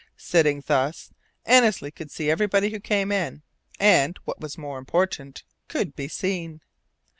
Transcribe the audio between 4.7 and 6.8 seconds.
important could be seen.